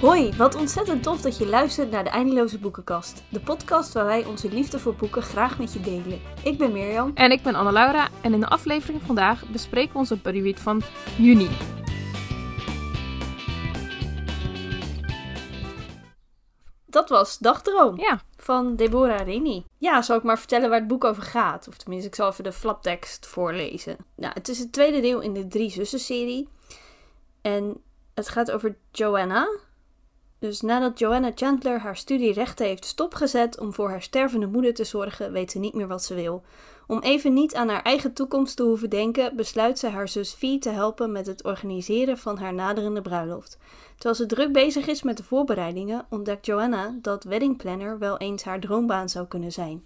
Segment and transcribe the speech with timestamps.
[0.00, 3.22] Hoi, wat ontzettend tof dat je luistert naar de Eindeloze Boekenkast.
[3.28, 6.20] De podcast waar wij onze liefde voor boeken graag met je delen.
[6.44, 7.10] Ik ben Mirjam.
[7.14, 10.82] En ik ben Anne-Laura en in de aflevering vandaag bespreken we onze bodyread van
[11.18, 11.48] juni.
[16.86, 19.64] Dat was Dagdroom Ja, van Deborah Rini.
[19.78, 21.68] Ja, zal ik maar vertellen waar het boek over gaat?
[21.68, 23.96] Of tenminste, ik zal even de flaptekst voorlezen.
[24.16, 26.48] Nou, het is het tweede deel in de Drie Zussen-serie.
[27.42, 27.82] En
[28.14, 29.48] het gaat over Joanna.
[30.40, 34.84] Dus nadat Joanna Chandler haar studie rechten heeft stopgezet om voor haar stervende moeder te
[34.84, 36.42] zorgen, weet ze niet meer wat ze wil.
[36.86, 40.58] Om even niet aan haar eigen toekomst te hoeven denken, besluit ze haar zus Fee
[40.58, 43.58] te helpen met het organiseren van haar naderende bruiloft.
[43.94, 48.60] Terwijl ze druk bezig is met de voorbereidingen, ontdekt Joanna dat weddingplanner wel eens haar
[48.60, 49.82] droombaan zou kunnen zijn.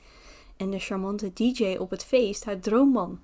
[0.56, 3.20] En de charmante DJ op het feest haar droomman.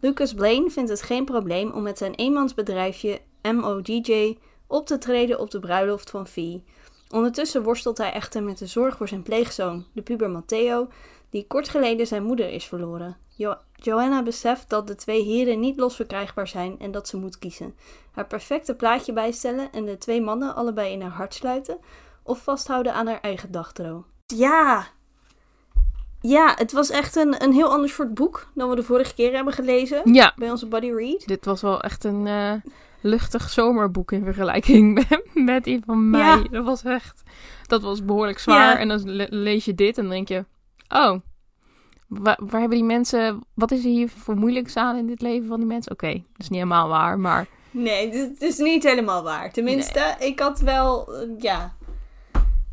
[0.00, 4.36] Lucas Blaine vindt het geen probleem om met zijn eenmansbedrijfje MODJ
[4.72, 6.64] op te treden op de bruiloft van Fee.
[7.10, 10.88] Ondertussen worstelt hij echter met de zorg voor zijn pleegzoon, de puber Matteo,
[11.30, 13.16] die kort geleden zijn moeder is verloren.
[13.36, 17.74] Jo- Joanna beseft dat de twee heren niet losverkrijgbaar zijn en dat ze moet kiezen.
[18.12, 21.78] Haar perfecte plaatje bijstellen en de twee mannen allebei in haar hart sluiten,
[22.22, 24.04] of vasthouden aan haar eigen dagdroom.
[24.26, 24.86] Ja!
[26.20, 29.32] Ja, het was echt een, een heel ander soort boek dan we de vorige keer
[29.34, 30.32] hebben gelezen ja.
[30.36, 31.26] bij onze Buddy Read.
[31.26, 32.52] Dit was wel echt een eh,
[33.02, 36.20] luchtig zomerboek in vergelijking met, met die van mij.
[36.20, 36.42] Ja.
[36.50, 37.22] Dat was echt,
[37.66, 38.72] dat was behoorlijk zwaar.
[38.72, 38.78] Ja.
[38.78, 40.44] En dan le- lees je dit en dan denk je,
[40.88, 41.18] oh,
[42.06, 45.48] wa- waar hebben die mensen, wat is er hier voor moeilijks aan in dit leven
[45.48, 45.92] van die mensen?
[45.92, 49.52] Oké, dat is niet helemaal waar, maar Nee, dit is niet helemaal waar.
[49.52, 51.74] Tenminste, ik had wel, eh, ja.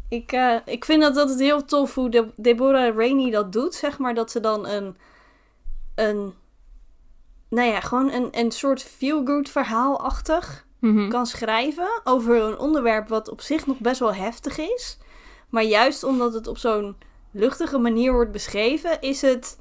[0.10, 3.76] Ik, eh, ik vind dat, dat het heel tof hoe de, Deborah Rainey dat doet,
[3.76, 4.14] zeg maar.
[4.14, 4.98] Dat ze dan een,
[5.96, 6.34] een
[7.50, 11.10] nou ja, gewoon een, een soort feel-good verhaalachtig mhm.
[11.10, 14.98] kan schrijven over een onderwerp wat op zich nog best wel heftig is.
[15.50, 16.96] Maar juist omdat het op zo'n
[17.32, 19.60] luchtige manier wordt beschreven, is het,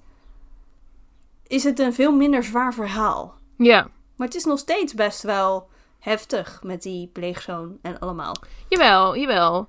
[1.47, 3.35] is het een veel minder zwaar verhaal.
[3.57, 3.91] ja.
[4.17, 8.35] Maar het is nog steeds best wel heftig met die pleegzoon en allemaal.
[8.69, 9.69] Jawel, jawel.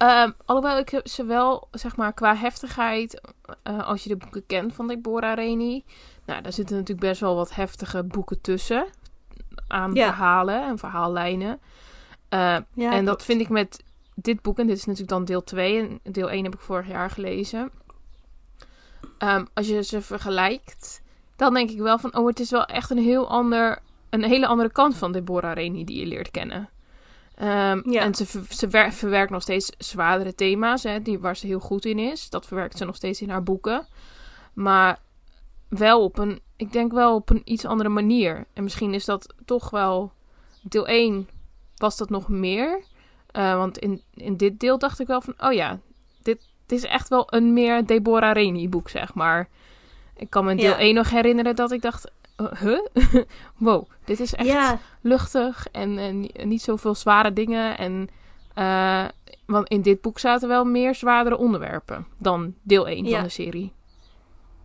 [0.00, 3.20] Ehm, alhoewel ik ze wel, zeg maar, qua heftigheid,
[3.62, 5.84] eh, als je de boeken kent van Deborah Reni,
[6.24, 8.86] nou, daar zitten natuurlijk best wel wat heftige boeken tussen.
[9.68, 10.06] Aan Ja.
[10.06, 11.60] verhalen en verhaallijnen.
[12.28, 13.82] Eh, Ja, en dat vind ik met
[14.14, 16.88] dit boek, en dit is natuurlijk dan deel 2, en deel 1 heb ik vorig
[16.88, 17.70] jaar gelezen.
[19.18, 21.02] Ehm, als je ze vergelijkt,
[21.36, 23.78] dan denk ik wel van, oh, het is wel echt een heel ander,
[24.10, 26.68] een hele andere kant van Deborah Reni die je leert kennen.
[27.40, 28.00] Ehm, Ja.
[28.00, 31.60] En ze, ver- ze wer- verwerkt nog steeds zwaardere thema's, hè, die, waar ze heel
[31.60, 32.28] goed in is.
[32.30, 33.86] Dat verwerkt ze nog steeds in haar boeken.
[34.52, 34.98] Maar
[35.68, 38.46] wel op een, ik denk wel op een iets andere manier.
[38.52, 40.12] En misschien is dat toch wel,
[40.62, 41.28] deel 1
[41.76, 42.82] was dat nog meer.
[43.30, 45.78] Eh, want in, in dit deel dacht ik wel van, oh ja,
[46.22, 49.48] dit, dit is echt wel een meer Deborah Reni boek, zeg maar.
[50.16, 50.78] Ik kan me in deel Ja.
[50.78, 52.10] 1 nog herinneren dat ik dacht,
[52.60, 52.80] huh?
[53.58, 57.78] wow, dit is echt luchtig en, en ni- niet zoveel zware dingen.
[57.78, 58.08] En,
[58.54, 59.04] eh,
[59.46, 63.14] want in dit boek zaten wel meer zwaardere onderwerpen dan deel 1 Ja.
[63.14, 63.72] van de serie.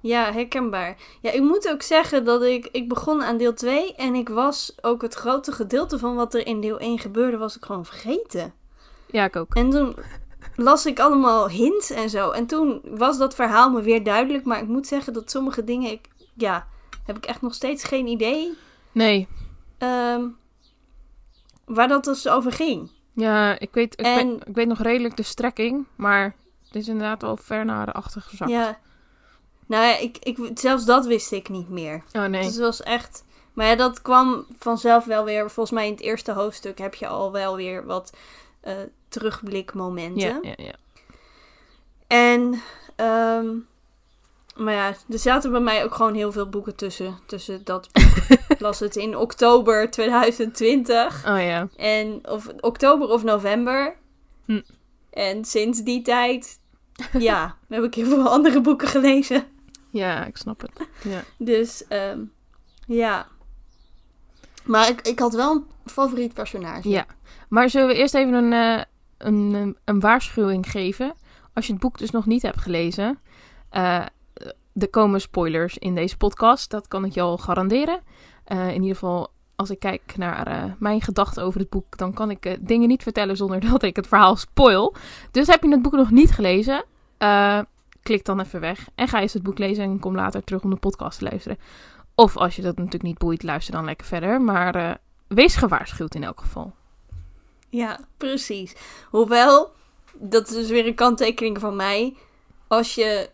[0.01, 0.95] ja, herkenbaar.
[1.21, 4.73] Ja, ik moet ook zeggen dat ik, ik begon aan deel 2 en ik was
[4.81, 8.53] ook het grote gedeelte van wat er in deel 1 gebeurde, was ik gewoon vergeten.
[9.07, 9.55] Ja, ik ook.
[9.55, 9.95] En toen
[10.55, 12.31] las ik allemaal hints en zo.
[12.31, 15.91] En toen was dat verhaal me weer duidelijk, maar ik moet zeggen dat sommige dingen,
[15.91, 16.67] ik, ja,
[17.05, 18.53] heb ik echt nog steeds geen idee
[18.91, 19.27] Nee,
[19.77, 20.23] ehm,
[21.65, 22.89] waar dat dus over ging.
[23.13, 26.35] ja, ik weet, ik, En- weet, ik weet nog redelijk de strekking, maar
[26.65, 28.51] het is inderdaad wel ver naar de achter gezakt.
[28.51, 28.79] Ja.
[29.67, 32.03] Nou ja, ik, ik, zelfs dat wist ik niet meer.
[32.13, 32.41] Oh nee.
[32.43, 33.23] Dus het was echt.
[33.53, 35.51] Maar ja, dat kwam vanzelf wel weer.
[35.51, 38.13] Volgens mij in het eerste hoofdstuk heb je al wel weer wat
[38.61, 38.73] eh,
[39.07, 40.19] terugblikmomenten.
[40.19, 40.73] Ja, ja, ja.
[42.07, 42.61] En.
[42.95, 43.47] ehm,
[44.55, 47.17] maar ja, er zaten bij mij ook gewoon heel veel boeken tussen.
[47.25, 48.59] Tussen dat boek.
[48.59, 51.25] las het in oktober 2020.
[51.27, 51.67] Oh ja.
[51.75, 53.95] En of oktober of november.
[54.45, 54.61] Hm.
[55.09, 56.59] En sinds die tijd.
[57.19, 59.43] Ja, heb ik heel veel andere boeken gelezen.
[59.89, 60.87] Ja, ik snap het.
[61.03, 61.23] Ja.
[61.37, 62.19] Dus ehm,
[62.87, 63.27] ja.
[64.63, 66.89] Maar ik, ik had wel een favoriet personage.
[66.89, 67.05] ja.
[67.49, 68.83] Maar zullen we eerst even een, eh,
[69.17, 71.13] een, een, een waarschuwing geven?
[71.53, 73.19] Als je het boek dus nog niet hebt gelezen.
[73.69, 74.05] eh,
[74.75, 76.69] er komen spoilers in deze podcast.
[76.69, 77.99] Dat kan ik je al garanderen.
[78.43, 82.13] Eh, in ieder geval, als ik kijk naar eh, mijn gedachten over het boek, dan
[82.13, 84.95] kan ik eh, dingen niet vertellen zonder dat ik het verhaal spoil.
[85.31, 86.85] Dus heb je het boek nog niet gelezen,
[88.01, 90.69] klik dan even weg en ga eens het boek lezen en kom later terug om
[90.69, 91.57] de podcast te luisteren.
[92.15, 94.41] Of als je dat natuurlijk niet boeit, luister dan lekker verder.
[94.41, 96.73] Maar wees gewaarschuwd in elk geval.
[97.69, 98.75] ja, precies.
[99.09, 99.71] Hoewel,
[100.13, 102.15] dat is dus weer een kanttekening van mij.
[102.67, 103.29] Als je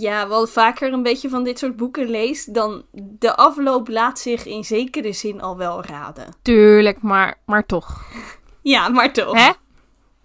[0.00, 4.44] ja, wel vaker een beetje van dit soort boeken leest, dan de afloop laat zich
[4.46, 6.34] in zekere zin al wel raden.
[6.42, 8.00] Tuurlijk, maar, maar toch.
[8.62, 9.34] Ja, maar toch.
[9.34, 9.50] Hè?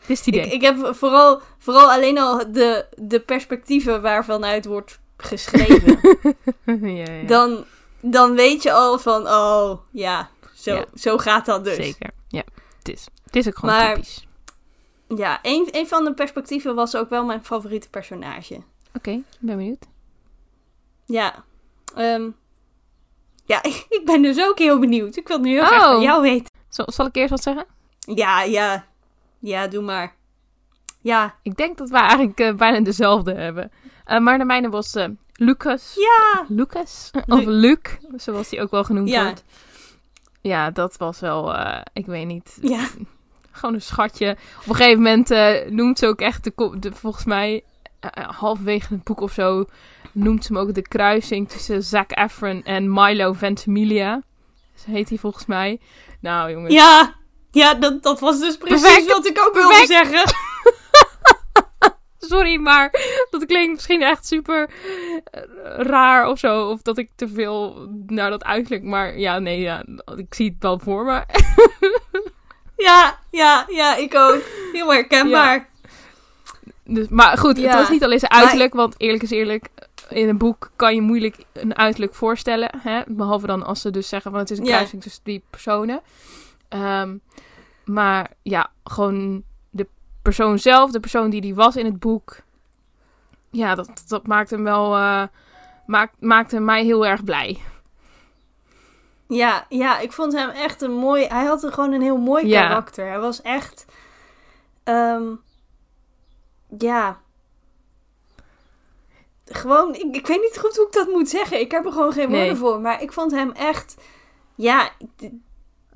[0.05, 0.45] Is het idee.
[0.45, 5.99] Ik, ik heb vooral, vooral alleen al de, de perspectieven waarvan uit wordt geschreven.
[6.95, 7.27] ja, ja.
[7.27, 7.65] dan,
[8.01, 10.85] dan weet je al van, oh ja, zo, Ja.
[10.95, 11.75] zo gaat dat dus.
[11.75, 12.09] Zeker.
[12.27, 12.43] Ja,
[12.77, 13.07] het is.
[13.23, 14.27] Het is ook gewoon Maar- typisch.
[15.07, 18.61] Ja, een, een van de perspectieven was ook wel mijn favoriete personage.
[18.93, 19.85] Oké, ik ben benieuwd.
[21.05, 21.43] Ja,
[21.95, 22.29] ehm,
[23.45, 25.15] ja, ik ben dus ook heel benieuwd.
[25.15, 25.91] Ik wil het nu heel graag Oh.
[25.91, 26.51] van jou weten.
[26.69, 27.65] Zal, zal ik eerst wat zeggen?
[27.99, 28.85] Ja, ja,
[29.39, 30.15] ja, doe maar.
[31.01, 33.71] Ja, Ik denk dat we eigenlijk eh, bijna dezelfde hebben.
[34.05, 35.93] Eh, maar de mijne was eh, Lucas.
[35.95, 37.11] ja, Lucas?
[37.27, 37.79] Of Lu- Luc,
[38.15, 39.23] zoals hij ook wel genoemd Ja.
[39.23, 39.43] wordt.
[40.41, 41.55] Ja, dat was wel,
[41.93, 42.87] ik weet niet, ja,
[43.51, 44.37] gewoon een schatje.
[44.61, 45.29] Op een gegeven moment
[45.71, 47.63] noemt ze ook echt, de, volgens mij,
[48.03, 49.65] eh, eh, halverwege het boek of zo,
[50.11, 54.21] noemt ze hem ook de kruising tussen Zac Efron en Milo Ventimiglia.
[54.75, 55.79] Zo heet hij volgens mij.
[56.19, 57.15] Nou jongens, ja.
[57.51, 59.07] Ja, dat, dat was dus precies Perfect.
[59.07, 60.23] wat ik ook wilde zeggen.
[62.29, 62.91] sorry, maar
[63.29, 64.69] dat klinkt misschien echt super
[65.23, 65.41] eh,
[65.77, 66.69] raar of zo.
[66.69, 69.85] Of dat ik te veel naar dat uiterlijk, maar ja, nee, ja,
[70.15, 71.23] ik zie het wel voor me.
[72.77, 74.41] Ja, ja, ja, ik ook.
[74.71, 75.69] Heel herkenbaar.
[76.85, 79.69] Dus, maar goed, het was niet alleen zijn uiterlijk, want eerlijk is eerlijk,
[80.09, 82.69] in een boek kan je moeilijk een uiterlijk voorstellen.
[82.77, 83.01] Hè?
[83.07, 84.71] Behalve dan als ze dus zeggen van het is een Ja.
[84.71, 86.01] kruising tussen die personen.
[86.69, 87.17] Ehm,
[87.85, 89.87] maar ja, gewoon de
[90.21, 92.35] persoon zelf, de persoon die die was in het boek.
[93.51, 95.23] Ja, dat, dat maakt hem wel, eh,
[95.85, 97.59] maakt, maakte mij heel erg blij.
[99.27, 101.25] Ja, ja, ik vond hem echt een mooi...
[101.25, 102.61] Hij had gewoon een heel mooi Ja.
[102.61, 103.07] karakter.
[103.07, 103.85] Hij was echt...
[104.83, 105.23] ehm,
[106.77, 107.21] ja...
[109.45, 111.59] Gewoon, ik, ik weet niet goed hoe ik dat moet zeggen.
[111.59, 112.37] Ik heb er gewoon geen Nee.
[112.39, 112.79] woorden voor.
[112.81, 113.95] Maar ik vond hem echt...
[114.55, 114.89] Ja,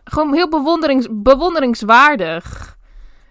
[0.03, 2.77] Gewoon heel bewonderings, bewonderingswaardig.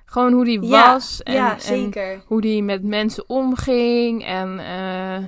[0.04, 1.22] Gewoon hoe die Ja, was.
[1.22, 2.22] En, ja en zeker.
[2.26, 5.24] hoe die met mensen omging en eh,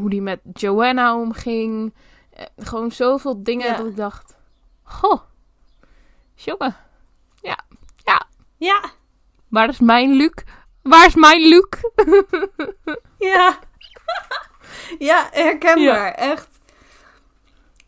[0.00, 1.94] hoe die met Joanna omging.
[2.30, 3.76] Eh, gewoon zoveel dingen Ja.
[3.76, 4.36] dat ik dacht,
[4.82, 5.20] goh,
[6.34, 6.76] jongen,
[8.58, 8.90] Ja,
[9.48, 10.32] waar is mijn Luc?
[10.84, 11.64] Waar is mijn Luc?
[13.18, 13.58] ja.
[15.08, 16.12] ja, herkenbaar.
[16.14, 16.48] Echt.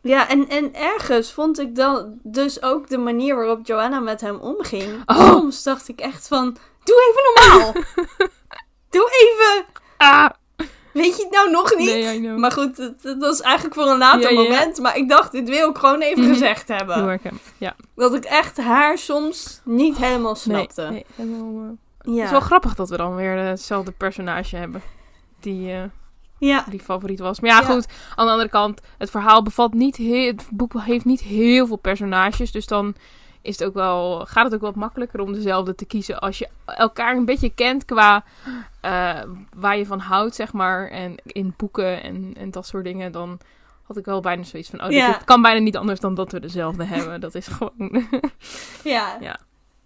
[0.02, 4.36] Ja, en, en ergens vond ik dan dus ook de manier waarop Joanna met hem
[4.38, 5.02] omging.
[5.06, 5.30] Oh.
[5.30, 7.72] Soms dacht ik echt van, doe even normaal.
[8.90, 9.64] doe even.
[9.96, 10.28] Ah,
[10.92, 11.88] Weet je het nou nog niet?
[11.88, 12.28] nee.
[12.30, 14.42] Maar goed, het, het was eigenlijk voor een later Ja, ja.
[14.48, 14.78] moment.
[14.78, 16.32] Maar ik dacht, dit wil ik gewoon even Mhm.
[16.32, 17.20] gezegd hebben.
[17.58, 20.82] Ja, Dat ik echt haar soms niet helemaal snapte.
[20.82, 21.70] nee, nee, helemaal, eh,
[22.06, 22.14] Ja.
[22.14, 24.82] Het is wel grappig dat we dan weer hetzelfde personage hebben.
[25.40, 25.82] Die, eh,
[26.38, 26.64] ja.
[26.70, 27.40] die favoriet was.
[27.40, 27.66] Maar ja, Ja.
[27.66, 27.86] goed.
[28.14, 30.26] Aan de andere kant, het verhaal bevat niet heel...
[30.26, 32.50] Het boek heeft niet heel veel personages.
[32.52, 32.94] Dus dan
[33.42, 36.18] is het ook wel, gaat het ook wat makkelijker om dezelfde te kiezen.
[36.18, 38.24] Als je elkaar een beetje kent qua
[38.80, 39.20] eh,
[39.56, 40.88] waar je van houdt, zeg maar.
[40.88, 43.12] En in boeken en, en dat soort dingen.
[43.12, 43.38] Dan
[43.82, 44.80] had ik wel bijna zoiets van...
[44.80, 45.12] Oh, dit- Ja.
[45.12, 47.20] het kan bijna niet anders dan dat we dezelfde hebben.
[47.20, 48.06] Dat is gewoon...
[48.84, 49.16] Ja.
[49.20, 49.38] Ja.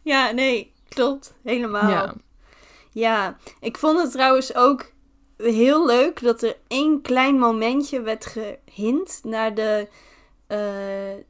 [0.03, 1.35] Ja, nee, klopt.
[1.43, 1.91] Helemaal.
[1.91, 2.15] ja.
[2.93, 4.91] Ja, ik vond het trouwens ook
[5.37, 9.89] heel leuk dat er één klein momentje werd gehint naar de
[10.47, 10.59] eh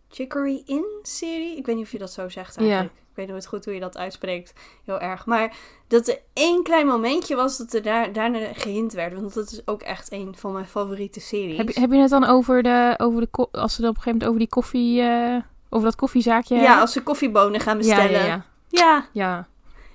[0.08, 1.56] Chicory Inn-serie.
[1.56, 2.90] Ik weet niet of je dat zo zegt eigenlijk.
[2.90, 4.52] Ik weet nooit goed hoe je dat uitspreekt.
[4.84, 5.26] Heel erg.
[5.26, 5.56] Maar
[5.88, 9.14] dat er één klein momentje was dat er daar, daarna gehint werd.
[9.14, 11.56] Want dat is ook echt een van mijn favoriete series.
[11.56, 12.94] Heb, je, heb je het dan over de...
[12.96, 15.00] Over de als ze dan op een gegeven moment over die koffie...
[15.00, 15.36] eh,
[15.68, 16.80] over dat koffiezaakje ja, hebben?
[16.80, 18.10] als ze koffiebonen gaan bestellen.
[18.10, 18.26] ja, ja.
[18.26, 18.44] ja.
[18.68, 19.08] ja.
[19.12, 19.48] Ja,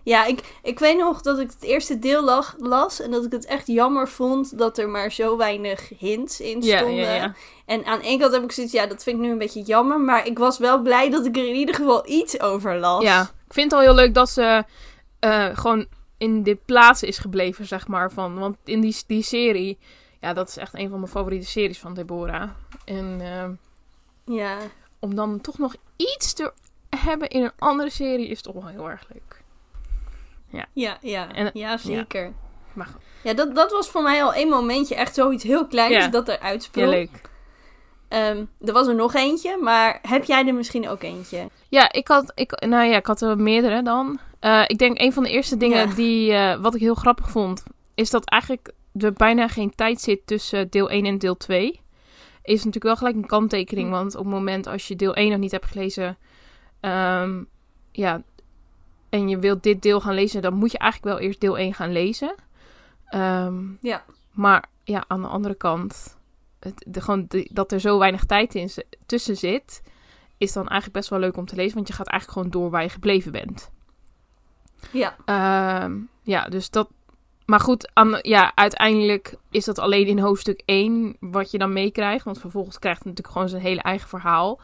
[0.05, 3.45] ik, ik weet nog dat ik het eerste deel lag, las en dat ik het
[3.45, 7.03] echt jammer vond dat er maar zo weinig hints in Ja, stonden.
[7.03, 7.33] ja, ja.
[7.65, 9.99] En aan één kant heb ik zoiets, ja, dat vind ik nu een beetje jammer,
[9.99, 13.03] maar ik was wel blij dat ik er in ieder geval iets over las.
[13.03, 14.63] Ja, ik vind het al heel leuk dat ze
[15.19, 15.85] eh, gewoon
[16.17, 18.11] in de plaats is gebleven, zeg maar.
[18.11, 19.77] Van, want in die, die serie,
[20.21, 22.49] ja, dat is echt een van mijn favoriete series van Deborah.
[22.85, 24.57] En eh, Ja,
[24.99, 26.53] om dan toch nog iets te
[26.89, 29.43] hebben in een andere serie is toch wel heel erg leuk.
[30.73, 32.33] Ja, ja, En- ja zeker.
[32.73, 35.95] Maar goed, Ja, dat, dat was voor mij al één momentje, echt zoiets heel kleins
[36.05, 36.07] Ja.
[36.07, 36.89] dat er ja, uitsprong.
[36.89, 37.21] leuk.
[38.07, 41.49] Ehm, er was er nog eentje, maar heb jij er misschien ook eentje?
[41.69, 44.19] Ja, ik had, ik, nou ja, ik had er meerdere dan.
[44.39, 45.95] Eh, ik denk een van de eerste dingen Ja.
[45.95, 47.63] die, eh, wat ik heel grappig vond,
[47.95, 51.81] is dat eigenlijk er bijna geen tijd zit tussen deel 1 en deel 2.
[52.43, 53.93] Is natuurlijk wel gelijk een kanttekening, Hm.
[53.93, 56.17] want op het moment als je deel 1 nog niet hebt gelezen,
[56.79, 57.43] ehm,
[57.91, 58.21] ja,
[59.15, 61.73] en je wilt dit deel gaan lezen, dan moet je eigenlijk wel eerst deel 1
[61.73, 62.35] gaan lezen.
[63.05, 64.03] Ehm, Ja.
[64.31, 66.17] Maar ja, aan de andere kant,
[66.59, 68.69] het, de, gewoon de- dat er zo weinig tijd in,
[69.05, 69.81] tussen zit,
[70.37, 71.75] is dan eigenlijk best wel leuk om te lezen.
[71.75, 73.71] Want je gaat eigenlijk gewoon door waar je gebleven bent.
[74.91, 76.89] Ja, Ehm, ja, dus dat.
[77.45, 82.25] Maar goed, aan, ja, uiteindelijk is dat alleen in hoofdstuk 1 wat je dan meekrijgt.
[82.25, 84.59] Want vervolgens krijgt het natuurlijk gewoon zijn hele eigen verhaal.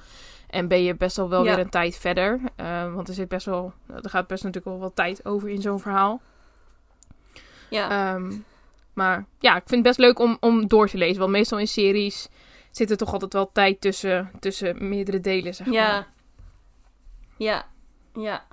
[0.52, 1.56] En ben je best wel wel Ja.
[1.56, 2.40] weer een tijd verder.
[2.56, 3.74] Eh, want er zit best wel.
[4.04, 6.22] Er gaat best natuurlijk wel wat tijd over in zo'n verhaal.
[7.70, 8.14] ja.
[8.14, 8.34] Ehm,
[8.94, 11.20] maar ja, ik vind het best leuk om, om door te lezen.
[11.20, 12.30] Want meestal in series
[12.72, 15.76] zit er toch altijd wel tijd tussen, tussen meerdere delen, zeg maar.
[15.76, 16.08] Ja.
[17.38, 17.66] Ja.
[18.14, 18.44] Ja.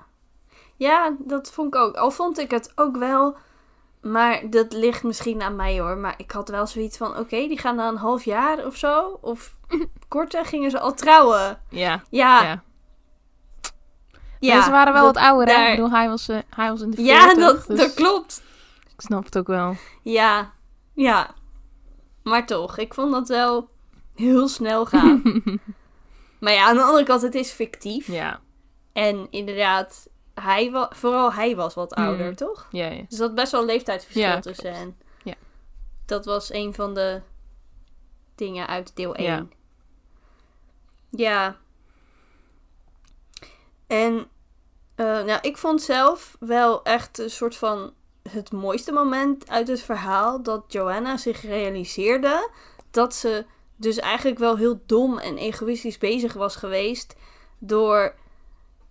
[0.76, 1.97] Ja, dat vond ik ook.
[1.97, 3.37] Al vond ik het ook wel.
[4.02, 5.97] Maar dat ligt misschien aan mij hoor.
[5.97, 9.19] Maar ik had wel zoiets van: oké, die gaan na een half jaar of zo.
[9.21, 9.57] Of
[10.09, 11.61] korter gingen ze al trouwen.
[11.71, 12.62] Ja, Ja.
[14.38, 14.62] ja.
[14.62, 15.64] Ze waren wel dat- wat ouder, hè?
[15.64, 18.43] Ik bedoel, hij was, eh, hij was in de Ja, 40, dat, dus dat klopt.
[18.95, 19.76] Ik snap het ook wel.
[20.02, 20.52] Ja.
[20.95, 21.31] Ja.
[22.23, 23.69] Maar toch, ik vond dat wel
[24.14, 25.23] heel snel gaan.
[26.40, 28.07] maar ja, aan de andere kant, het is fictief.
[28.07, 28.40] Ja,
[28.93, 30.09] En inderdaad,
[30.42, 32.35] hij wa- vooral hij was wat ouder, Mm.
[32.35, 32.66] toch?
[32.71, 33.02] ja, ja.
[33.09, 34.97] Dus zat best wel een leeftijdsverschil Ja, tussen hen.
[35.23, 35.35] Ja.
[36.07, 37.21] Dat was een van de
[38.35, 39.26] dingen uit deel 1.
[39.26, 39.47] Ja.
[41.11, 41.57] Ja.
[43.87, 44.28] En
[44.95, 47.92] eh, nou, ik vond zelf wel echt een soort van
[48.30, 52.50] het mooiste moment uit het verhaal dat Joanna zich realiseerde
[52.90, 53.45] dat ze
[53.76, 57.16] dus eigenlijk wel heel dom en egoïstisch bezig was geweest
[57.59, 58.14] door,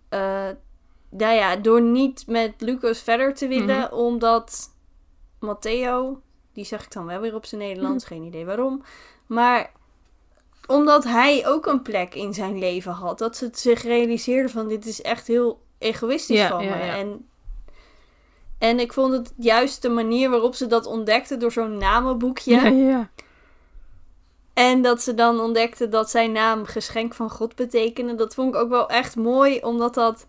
[0.10, 0.50] eh,
[1.10, 3.94] nou ja, door niet met Lucas verder te willen, Mhm.
[3.94, 4.70] omdat
[5.40, 6.22] Matteo,
[6.54, 8.84] die zeg ik dan wel weer op zijn Nederlands, geen idee waarom,
[9.26, 9.72] maar
[10.68, 14.68] omdat hij ook een plek in zijn leven had, dat ze het zich realiseerde van
[14.68, 16.86] dit is echt heel egoïstisch Ja, van ja, me.
[16.86, 16.96] ja.
[16.96, 17.28] En,
[18.58, 22.56] en ik vond het juist de manier waarop ze dat ontdekte door zo'n namenboekje.
[22.56, 23.10] Ja, ja.
[24.54, 28.16] En dat ze dan ontdekte dat zijn naam geschenk van God betekende.
[28.16, 30.26] Dat vond ik ook wel echt mooi, omdat dat.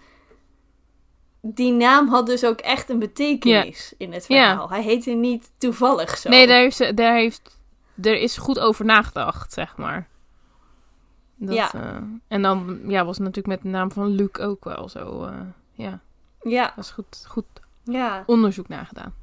[1.55, 4.49] Die naam had dus ook echt een betekenis in het Ja.
[4.49, 4.71] verhaal.
[4.71, 6.29] Hij heette niet toevallig zo.
[6.29, 7.59] Nee, daar heeft, daar heeft,
[8.03, 10.09] er is goed over nagedacht, zeg maar.
[11.37, 11.73] Dat, Ja.
[11.75, 11.97] eh,
[12.29, 15.25] en dan ja, was het natuurlijk met de naam van Luc ook wel zo.
[15.25, 15.41] eh,
[15.73, 16.01] ja,
[16.43, 17.45] Ja, dat is goed, goed
[17.85, 19.15] ja, onderzoek nagedaan.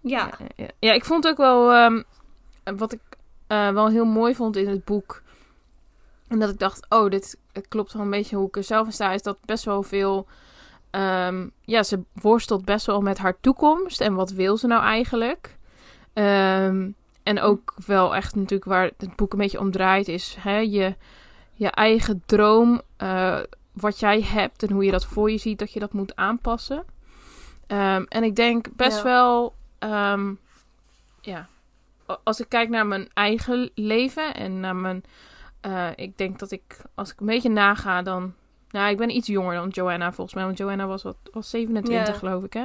[0.00, 0.26] ja.
[0.26, 0.68] Ja, ja.
[0.78, 2.02] ja, ik vond ook wel ehm,
[2.76, 3.00] wat ik
[3.46, 5.22] eh, wel heel mooi vond in het boek.
[6.28, 8.92] En dat ik dacht, oh, dit klopt wel een beetje hoe ik er zelf in
[8.92, 9.12] sta.
[9.12, 10.26] Is dat best wel veel.
[10.94, 14.00] Ehm, ja, ze worstelt best wel met haar toekomst.
[14.00, 15.56] En wat wil ze nou eigenlijk?
[16.12, 16.90] Ehm,
[17.22, 20.08] en ook wel echt natuurlijk waar het boek een beetje om draait.
[20.08, 20.94] Is hè, je,
[21.52, 22.80] je eigen droom.
[22.96, 23.38] eh,
[23.72, 25.58] wat jij hebt en hoe je dat voor je ziet.
[25.58, 26.84] Dat je dat moet aanpassen.
[27.66, 29.02] Ehm, en ik denk best Ja.
[29.02, 29.54] wel
[31.20, 31.48] ja,
[32.22, 35.04] als ik kijk naar mijn eigen leven en naar mijn,
[35.60, 38.34] eh, ik denk dat ik, als ik een beetje naga, dan,
[38.74, 42.06] nou, ik ben iets jonger dan Joanna volgens mij, want Joanna was wat, was 27
[42.08, 42.18] Ja.
[42.18, 42.64] geloof ik, hè?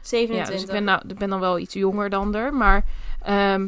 [0.00, 0.36] 27.
[0.36, 2.84] Ja, dus ik ben, nou, ik ben dan wel iets jonger dan er, maar
[3.22, 3.66] ehm,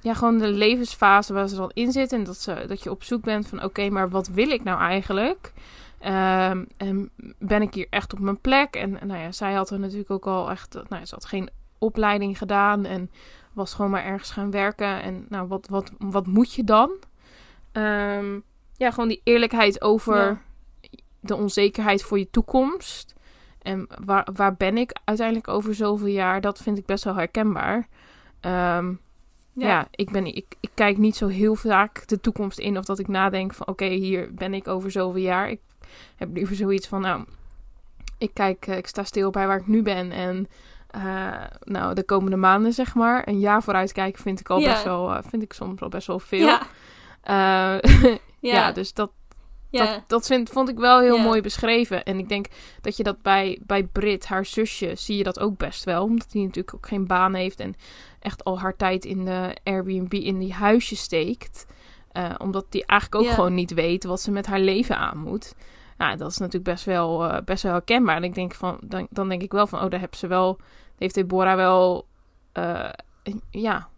[0.00, 3.02] ja, gewoon de levensfase waar ze dan in zit en dat, ze, dat je op
[3.02, 5.52] zoek bent van, oké, maar wat wil ik nou eigenlijk?
[5.98, 8.74] Ehm, en ben ik hier echt op mijn plek?
[8.74, 11.50] En, en nou ja, zij had er natuurlijk ook al echt, nou ze had geen
[11.78, 13.10] opleiding gedaan en
[13.52, 15.02] was gewoon maar ergens gaan werken.
[15.02, 16.90] En nou, wat, wat, wat moet je dan?
[17.72, 18.38] Ehm,
[18.76, 20.40] ja, gewoon die eerlijkheid over Ja.
[21.28, 23.14] De onzekerheid voor je toekomst.
[23.62, 26.40] En waar, waar ben ik uiteindelijk over zoveel jaar?
[26.40, 27.88] Dat vind ik best wel herkenbaar.
[28.40, 28.92] Ehm,
[29.52, 32.78] ja, ik, ben, ik, ik kijk niet zo heel vaak de toekomst in.
[32.78, 35.50] Of dat ik nadenk van oké, hier ben ik over zoveel jaar.
[35.50, 35.60] Ik
[36.16, 37.24] heb liever zoiets van nou,
[38.18, 40.12] ik kijk, eh, ik sta stil bij waar ik nu ben.
[40.12, 40.48] En
[40.90, 43.28] eh, nou, de komende maanden zeg maar.
[43.28, 44.72] Een jaar vooruit kijken vind ik al Ja.
[44.72, 46.46] best wel, eh, vind ik soms al best wel veel.
[46.46, 46.62] Ja,
[47.92, 49.10] ja, ja, dus dat,
[49.70, 49.84] ja.
[49.86, 51.22] dat, dat vind, vond ik wel heel Ja.
[51.22, 52.04] mooi beschreven.
[52.04, 52.46] En ik denk
[52.80, 56.02] dat je dat bij, bij Brit, haar zusje, zie je dat ook best wel.
[56.02, 57.74] Omdat die natuurlijk ook geen baan heeft en
[58.20, 61.66] echt al haar tijd in de Airbnb in die huisje steekt.
[62.12, 63.34] Eh, omdat die eigenlijk ook Ja.
[63.34, 65.54] gewoon niet weet wat ze met haar leven aan moet.
[65.98, 68.16] Nou, dat is natuurlijk best wel, eh, best wel herkenbaar.
[68.16, 70.58] En ik denk van, dan, dan denk ik wel van, oh, daar heeft ze wel,
[70.98, 72.06] heeft Deborah wel,
[72.52, 72.88] eh,
[73.50, 73.88] ja,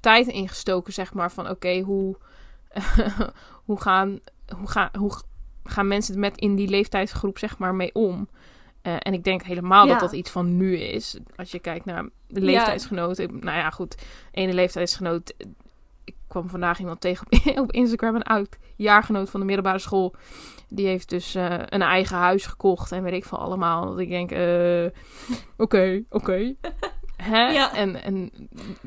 [0.00, 1.32] tijd ingestoken, zeg maar.
[1.32, 2.16] Van oké, hoe,
[3.66, 4.20] hoe gaan
[4.58, 5.12] hoe, ga, hoe
[5.64, 8.28] gaan mensen met in die leeftijdsgroep zeg maar mee om?
[8.82, 9.90] Eh, en ik denk helemaal Ja.
[9.92, 11.18] dat dat iets van nu is.
[11.36, 13.38] Als je kijkt naar de leeftijdsgenoten.
[13.40, 14.02] Nou ja, goed.
[14.30, 15.34] Ene leeftijdsgenoot.
[16.04, 17.26] Ik kwam vandaag iemand tegen
[17.62, 20.14] op- Instagram, een oud jaargenoot van de middelbare school.
[20.68, 23.86] Die heeft dus eh, een eigen huis gekocht en weet ik veel allemaal.
[23.86, 24.84] Dat ik denk, eh,
[25.56, 26.54] oké, oké.
[27.16, 27.50] Hè?
[27.50, 27.74] Ja.
[27.74, 28.30] En, en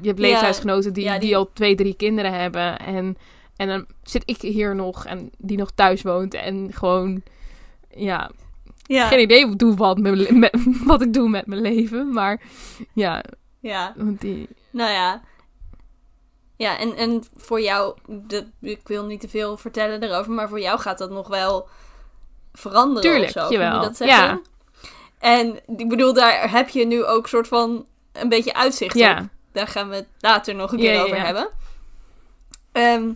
[0.02, 1.20] je hebt leeftijdsgenoten die...
[1.20, 2.80] die- al twee, drie kinderen hebben.
[2.80, 3.18] En,
[3.56, 6.34] en dan zit ik hier nog en die nog thuis woont.
[6.34, 7.22] En gewoon,
[7.90, 8.32] ja,
[8.84, 10.52] Ja, geen idee wat, doe wat, met,
[10.86, 12.12] wat ik doe met mijn leven.
[12.14, 12.42] Maar
[12.94, 13.24] ja,
[13.60, 13.94] ja.
[13.96, 15.22] want die, Nou ja.
[16.58, 17.96] Ja, en, en voor jou,
[18.62, 21.68] ik wil niet te veel vertellen erover, maar voor jou gaat dat nog wel
[22.54, 23.52] veranderen Tuurlijk, of zo.
[23.52, 23.82] jawel.
[23.82, 23.98] Dat?
[23.98, 24.40] Ja.
[25.20, 29.02] En ik bedoel, daar heb je nu ook soort van een beetje uitzicht op.
[29.02, 31.24] ja, Daar gaan we het later nog een keer ja, over ja.
[31.24, 31.50] hebben.
[32.72, 33.12] Ehm,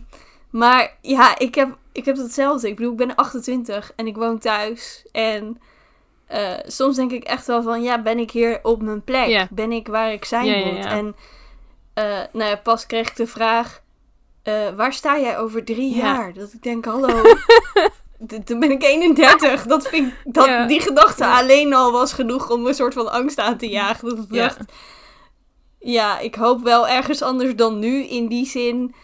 [0.50, 2.68] maar ja, ik heb, ik heb hetzelfde.
[2.68, 5.04] Ik bedoel, ik ben 28 en ik woon thuis.
[5.12, 5.60] En
[6.26, 9.46] eh, soms denk ik echt wel van, ja, ben ik hier op mijn plek?
[9.50, 10.84] Ben ik waar ik zijn moet?
[10.84, 11.16] En
[11.94, 13.82] eh, nou ja, pas kreeg ik de vraag,
[14.42, 16.04] eh, waar sta jij over drie Ja.
[16.04, 16.32] jaar?
[16.32, 17.22] Dat ik denk, hallo...
[18.26, 19.66] d- Toen ben ik 31.
[19.66, 20.68] Dat vind ik, dat.
[20.68, 24.08] Die gedachte alleen al was genoeg om een soort van angst aan te jagen.
[24.08, 24.58] Dat ik dacht,
[25.78, 28.02] ja, ik hoop wel ergens anders dan nu.
[28.04, 28.94] In die zin,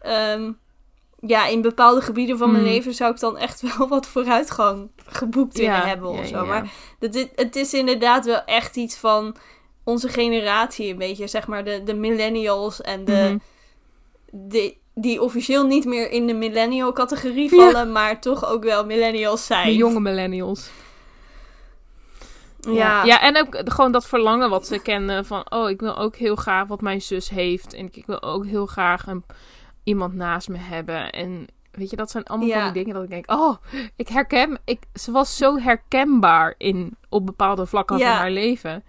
[0.00, 0.52] ehm,
[1.26, 2.68] ja, in bepaalde gebieden van mijn Mm.
[2.70, 6.36] leven zou ik dan echt wel wat vooruitgang geboekt willen ja, hebben of zo.
[6.36, 6.44] ja.
[6.44, 9.36] Maar dat is, het is inderdaad wel echt iets van
[9.84, 13.38] onze generatie, een beetje, zeg maar, de, de millennials en de, Mhm.
[14.48, 19.46] de, die officieel niet meer in de millennial categorie vallen, maar toch ook wel millennials
[19.46, 19.66] zijn.
[19.66, 20.70] De jonge millennials.
[22.60, 26.16] Ja, ja, en ook gewoon dat verlangen wat ze kennen van, oh, ik wil ook
[26.16, 27.74] heel graag wat mijn zus heeft.
[27.74, 29.24] En ik wil ook heel graag een,
[29.84, 31.10] iemand naast me hebben.
[31.10, 32.54] En weet je, dat zijn allemaal Ja.
[32.64, 33.56] van die dingen dat ik denk, oh,
[33.96, 38.10] ik herken, ik, ze was zo herkenbaar in, op bepaalde vlakken Ja.
[38.10, 38.84] van haar leven.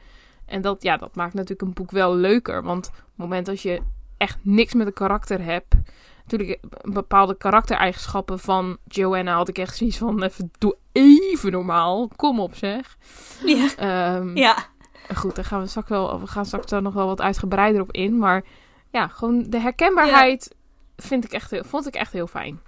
[0.46, 2.64] En dat, ja, dat maakt natuurlijk een boek wel leuker.
[2.64, 3.82] Want op het moment dat je
[4.18, 5.76] echt niks met een karakter hebt.
[6.28, 12.08] Natuurlijk, bepaalde karaktereigenschappen van Joanna had ik echt zoiets van: even, doe even normaal.
[12.16, 12.98] Kom op, zeg.
[13.46, 14.56] ja, Ehm, ja,
[15.16, 17.92] Goed, daar gaan we straks wel, we gaan straks daar nog wel wat uitgebreider op
[17.92, 18.18] in.
[18.18, 18.44] Maar
[18.92, 20.56] ja, gewoon de herkenbaarheid
[20.98, 22.62] vind ik echt, heel- vond ik echt heel fijn.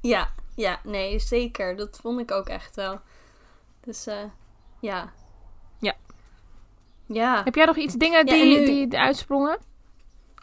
[0.00, 1.76] ja, ja, nee, zeker.
[1.76, 3.00] Dat vond ik ook echt wel.
[3.80, 4.22] Dus, eh,
[4.80, 5.12] ja.
[5.78, 5.94] Ja.
[7.06, 7.44] Ja.
[7.44, 9.58] Heb jij nog iets dingen Ja, die, en nu- die, uitsprongen?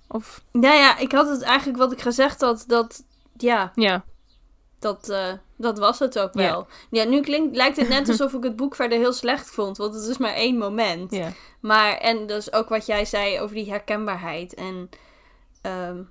[0.08, 3.04] Of Nou ja, ik had het eigenlijk wat ik gezegd had, dat,
[3.38, 4.04] ja, ja,
[4.80, 6.42] dat, eh, dat was het ook Ja.
[6.50, 6.68] wel.
[6.90, 9.94] Ja, nu klinkt, lijkt het net alsof ik het boek verder heel slecht vond, want
[9.94, 11.12] het is maar één moment.
[11.12, 11.30] ja.
[11.60, 14.54] Maar, en dus ook wat jij zei over die herkenbaarheid.
[14.54, 14.90] En,
[15.62, 16.04] ehm,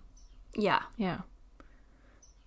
[0.51, 0.87] ja.
[0.97, 1.25] ja.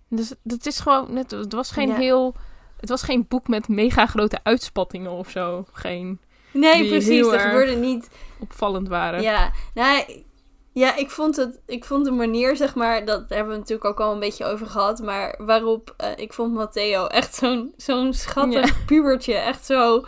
[0.08, 1.94] Dus het is gewoon, net, het was geen Ja.
[1.94, 2.34] heel,
[2.80, 5.66] het was geen boek met mega grote uitspattingen of zo.
[5.72, 6.20] Geen
[6.52, 9.22] Nee, precies, er gebeurde niet opvallend waren.
[9.22, 10.24] Ja, nou,
[10.72, 14.00] ja, ik vond het, ik vond de manier, zeg maar, dat hebben we natuurlijk ook
[14.00, 18.84] al een beetje over gehad, maar waarop, eh, ik vond Matteo echt zo'n zo'n schattig
[18.84, 20.04] pubertje, echt zo,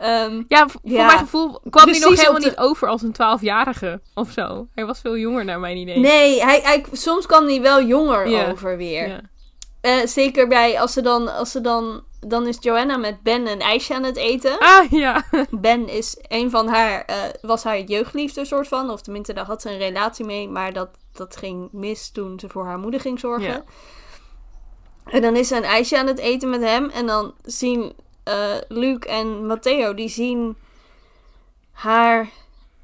[0.00, 3.12] ehm, Ja, voor Ja, mijn gevoel kwam hij nog helemaal de- niet over als een
[3.12, 4.66] twaalfjarige of zo.
[4.74, 5.98] Hij was veel jonger naar mijn idee.
[5.98, 8.50] nee, hij, hij, soms kwam hij wel jonger Ja.
[8.50, 9.30] over weer.
[9.80, 13.60] Eh, zeker bij, als ze dan, als ze dan, dan is Joanna met Ben een
[13.60, 14.58] ijsje aan het eten.
[14.58, 15.24] Ah, ja.
[15.50, 18.90] Ben is een van haar, eh, was haar jeugdliefde soort van.
[18.90, 20.48] Of tenminste, daar had ze een relatie mee.
[20.48, 23.64] Maar dat, dat ging mis toen ze voor haar moeder ging zorgen.
[25.04, 26.90] En dan is ze een ijsje aan het eten met hem.
[26.90, 27.92] En dan zien
[28.30, 30.56] eh Luc en Matteo, die zien
[31.72, 32.28] haar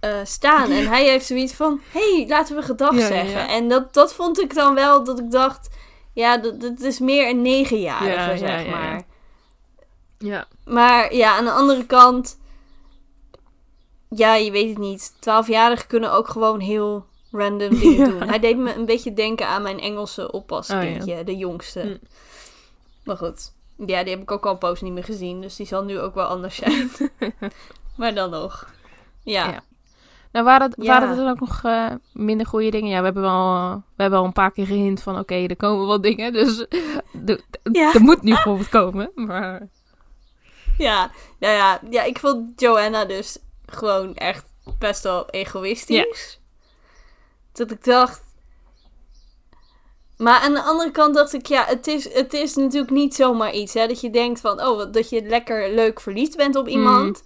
[0.01, 0.71] eh, staan.
[0.71, 3.31] En hij heeft zoiets van, hey, laten we gedag Ja, zeggen.
[3.31, 3.49] ja.
[3.49, 5.69] En dat, dat vond ik dan wel, dat ik dacht...
[6.13, 8.71] Ja, dat, dat is meer een negenjarige, Ja, ja, zeg ja, ja.
[8.71, 9.03] maar.
[10.19, 10.47] Ja.
[10.65, 12.39] Maar ja, aan de andere kant.
[14.09, 15.15] Ja, je weet het niet.
[15.19, 18.29] Twaalfjarigen kunnen ook gewoon heel random dingen doen.
[18.29, 21.81] Hij deed me een beetje denken aan mijn Engelse oppaskindje, de jongste.
[21.81, 21.97] Hm.
[23.05, 23.53] Maar goed.
[23.77, 25.41] Ja, die heb ik ook al een poos niet meer gezien.
[25.41, 26.91] Dus die zal nu ook wel anders zijn.
[27.97, 28.69] maar dan nog.
[29.23, 29.51] Ja.
[29.51, 29.63] Ja.
[30.33, 30.87] Nou, waren, het, Ja.
[30.87, 32.91] waren er dan ook nog eh, minder goede dingen?
[32.91, 35.19] Ja, we hebben wel, we hebben al een paar keer gehint van...
[35.19, 36.67] Oké, er komen wat dingen, dus
[37.73, 37.95] Ja.
[37.95, 39.11] er moet nu bijvoorbeeld komen.
[39.15, 39.69] Maar
[40.79, 41.11] Ja.
[41.39, 46.41] Nou ja, ja, ik vond Joanna dus gewoon echt best wel egoïstisch.
[47.53, 48.25] Dat ik dacht...
[50.17, 53.53] Maar aan de andere kant dacht ik, ja, het is, het is natuurlijk niet zomaar
[53.53, 53.75] iets.
[53.75, 57.23] Hè, dat je denkt van, oh, dat je lekker leuk verliefd bent op iemand.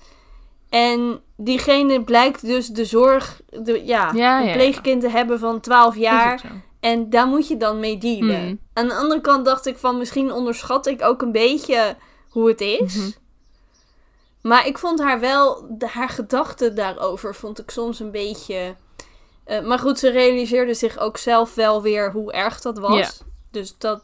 [0.68, 5.60] En diegene blijkt dus de zorg, de, ja, Ja, een ja, pleegkind te hebben van
[5.60, 6.42] 12 is jaar.
[6.80, 8.46] En daar moet je dan mee dealen.
[8.46, 8.60] Mm.
[8.72, 11.96] Aan de andere kant dacht ik van misschien onderschat ik ook een beetje
[12.28, 12.96] hoe het is.
[12.96, 13.10] Mhm.
[14.42, 18.74] Maar ik vond haar wel, de, haar gedachten daarover vond ik soms een beetje
[19.50, 23.22] Eh, maar goed, ze realiseerde zich ook zelf wel weer hoe erg dat was.
[23.50, 24.02] Dus dat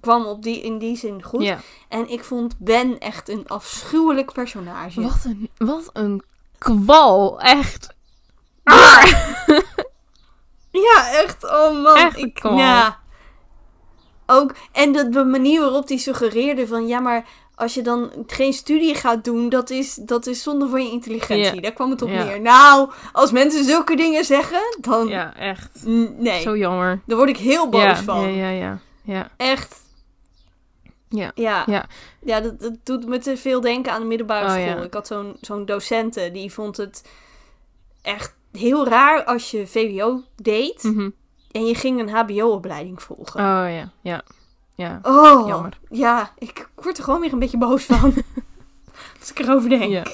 [0.00, 1.54] kwam op die, in die zin goed.
[1.88, 5.00] En ik vond Ben echt een afschuwelijk personage.
[5.02, 6.22] Wat een, wat een
[6.58, 7.40] kwal.
[7.40, 7.94] Echt.
[10.70, 11.44] Ja, echt.
[11.44, 11.96] Oh man.
[11.96, 12.56] Echt ik, kwal.
[12.56, 12.98] ja.
[14.26, 16.86] Ook, en de, de manier waarop hij suggereerde van...
[16.86, 19.48] Ja, maar als je dan geen studie gaat doen...
[19.48, 21.54] Dat is, dat is zonde van je intelligentie.
[21.54, 21.60] Ja.
[21.60, 22.24] Daar kwam het op Ja.
[22.24, 22.40] neer.
[22.40, 24.76] Nou, als mensen zulke dingen zeggen...
[24.80, 25.08] Dan...
[25.08, 25.84] Ja, echt.
[26.18, 26.40] Nee.
[26.40, 27.00] Zo jammer.
[27.06, 28.20] Daar word ik heel boos ja, van.
[28.34, 28.78] Ja, ja, ja.
[29.02, 29.30] Ja.
[29.36, 29.80] Echt.
[31.08, 31.30] Ja.
[31.34, 31.62] Ja.
[31.66, 31.86] Ja.
[32.20, 34.84] Ja, dat, dat doet me te veel denken aan de middelbare Oh, school.
[34.84, 37.02] Ik had zo'n zo'n docenten die vond het
[38.02, 41.10] echt heel raar als je VWO deed Mhm.
[41.50, 43.40] en je ging een HBO-opleiding volgen.
[43.40, 44.22] Oh ja, ja.
[44.76, 44.98] Ja.
[45.02, 45.78] oh, jammer.
[45.88, 48.14] Ja, ik word er gewoon weer een beetje boos van.
[49.20, 49.90] als ik erover denk.
[49.92, 50.04] Ja.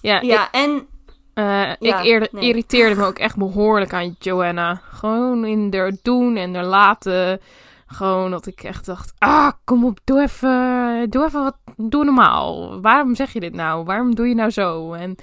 [0.00, 0.86] Ja, Ja, en
[1.34, 1.44] Eh,
[1.78, 2.42] Ja, ik nee.
[2.42, 4.80] irriteerde me ook echt behoorlijk aan Joanna.
[4.90, 7.40] Gewoon in haar doen en haar laten.
[7.86, 12.80] Gewoon dat ik echt dacht, ah, kom op, doe even, doe even wat, doe normaal.
[12.80, 13.84] Waarom zeg je dit nou?
[13.84, 14.92] Waarom doe je nou zo?
[14.92, 15.16] En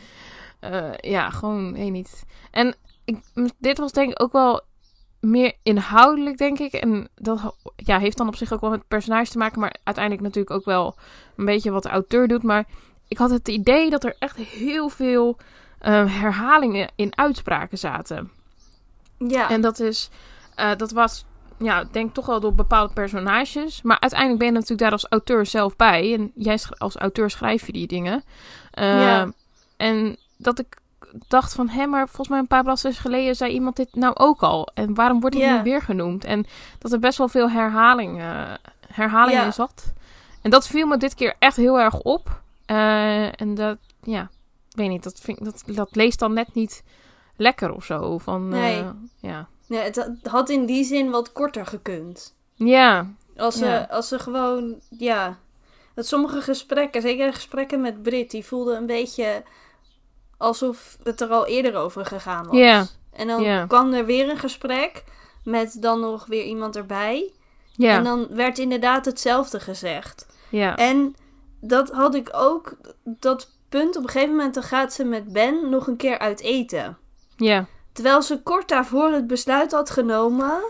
[0.59, 2.23] eh, ja, gewoon, weet niet.
[2.51, 3.17] En ik,
[3.59, 4.61] dit was denk ik ook wel
[5.23, 6.73] meer inhoudelijk, denk ik.
[6.73, 9.59] En dat ja, heeft dan op zich ook wel met het personage te maken.
[9.59, 10.95] Maar uiteindelijk natuurlijk ook wel
[11.37, 12.43] een beetje wat de auteur doet.
[12.43, 12.65] Maar
[13.07, 15.37] ik had het idee dat er echt heel veel
[15.79, 18.31] eh, herhalingen in uitspraken zaten.
[19.17, 20.09] ja, En dat is,
[20.55, 21.25] eh, dat was,
[21.59, 23.81] ja, denk toch wel door bepaalde personages.
[23.81, 26.13] Maar uiteindelijk ben je natuurlijk daar als auteur zelf bij.
[26.13, 28.23] En jij als auteur schrijf je die dingen.
[28.71, 29.31] Eh, Ja.
[29.77, 30.81] En dat ik
[31.27, 34.41] dacht van, hé, maar volgens mij een paar bladzijden geleden zei iemand dit nou ook
[34.43, 34.67] al.
[34.73, 36.23] En waarom wordt dit nu weer genoemd?
[36.25, 36.45] En
[36.79, 38.53] dat er best wel veel herhaling, eh,
[38.87, 39.45] herhaling Ja.
[39.45, 39.93] in zat.
[40.41, 42.41] En dat viel me dit keer echt heel erg op.
[42.65, 44.29] Eh, en dat, ja,
[44.69, 46.83] weet niet, dat, vind, dat, dat leest dan net niet
[47.35, 48.17] lekker of zo.
[48.17, 49.47] Van, eh, ja.
[49.67, 52.35] nee, het had in die zin wat korter gekund.
[52.55, 53.87] Ja, Als ze, Ja.
[53.89, 55.37] als ze gewoon, ja.
[55.95, 59.43] Dat sommige gesprekken, zeker gesprekken met Brit, die voelden een beetje
[60.43, 62.57] alsof het er al eerder over gegaan was.
[63.11, 63.65] En dan Ja.
[63.65, 65.03] kwam er weer een gesprek
[65.43, 67.31] met dan nog weer iemand erbij.
[67.75, 70.25] ja, En dan werd inderdaad hetzelfde gezegd.
[70.49, 70.75] ja.
[70.77, 71.15] En
[71.61, 75.69] dat had ik ook, dat punt, op een gegeven moment dan gaat ze met Ben
[75.69, 76.97] nog een keer uit eten.
[77.37, 77.65] ja.
[77.93, 80.61] Terwijl ze kort daarvoor het besluit had genomen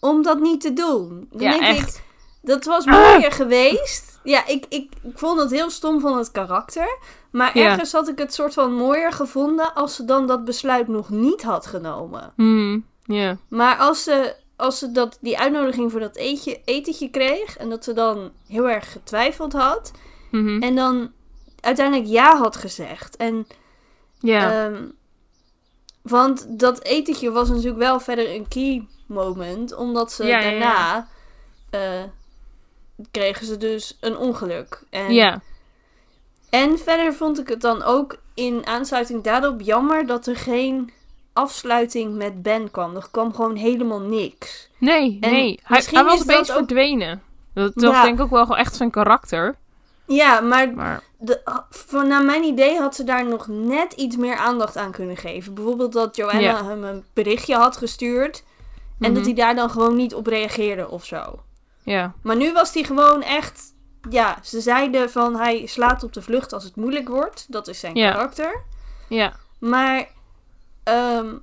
[0.00, 1.28] om dat niet te doen.
[1.30, 1.96] Dan Ja, denk echt.
[1.96, 2.02] ik,
[2.48, 4.20] dat was mooier geweest.
[4.22, 6.98] Ja, ik, ik, ik vond het heel stom van het karakter.
[7.30, 7.64] Maar Ja.
[7.70, 11.42] ergens had ik het soort van mooier gevonden als ze dan dat besluit nog niet
[11.42, 12.32] had genomen.
[12.36, 13.36] Hmm, ja.
[13.48, 17.84] Maar als ze, als ze dat, die uitnodiging voor dat eetje, etentje kreeg en dat
[17.84, 19.90] ze dan heel erg getwijfeld had
[20.30, 20.62] Mhm.
[20.62, 21.12] en dan
[21.60, 23.16] uiteindelijk ja had gezegd.
[23.16, 23.46] En
[24.18, 24.64] ja.
[24.64, 24.84] Ehm,
[26.02, 29.74] want dat etentje was natuurlijk wel verder een key moment.
[29.74, 31.08] Omdat ze Ja, ja, daarna...
[31.70, 32.02] eh,
[33.10, 34.82] kregen ze dus een ongeluk.
[34.90, 35.40] En, ja.
[36.50, 40.06] en verder vond ik het dan ook in aansluiting daarop jammer...
[40.06, 40.92] dat er geen
[41.32, 42.96] afsluiting met Ben kwam.
[42.96, 44.68] Er kwam gewoon helemaal niks.
[44.78, 45.60] Nee, En nee.
[45.62, 47.22] Hij, hij was opeens ook- verdwenen.
[47.54, 48.02] Dat was Ja.
[48.02, 49.56] denk ik ook wel echt zijn karakter.
[50.06, 54.36] Ja, maar Maar de, voor, naar mijn idee had ze daar nog net iets meer
[54.36, 55.54] aandacht aan kunnen geven.
[55.54, 56.64] Bijvoorbeeld dat Joanna Ja.
[56.64, 58.42] hem een berichtje had gestuurd.
[59.00, 59.14] En Mhm.
[59.14, 61.38] dat hij daar dan gewoon niet op reageerde of zo.
[61.88, 62.14] Ja.
[62.22, 63.62] Maar nu was hij gewoon echt...
[64.10, 67.52] Ja, ze zeiden van hij slaat op de vlucht als het moeilijk wordt.
[67.52, 68.12] Dat is zijn Ja.
[68.12, 68.62] karakter.
[69.08, 69.32] Ja.
[69.58, 70.08] Maar
[70.84, 71.36] ehm,